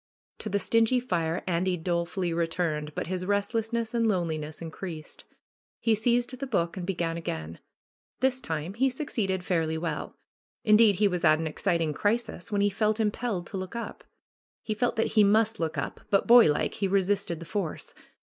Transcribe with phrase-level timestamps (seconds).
[0.39, 5.25] To the stingy fire Andy dolefully returned, but his restlessness and loneliness increased.
[5.79, 7.59] He seized the book and began again.
[8.19, 10.15] This time he succeeded fairly well.
[10.63, 14.03] Indeed he was at an exciting crisis, when he felt im pelled to look up.
[14.63, 17.93] He felt that he must look up, but boylike he resisted the force.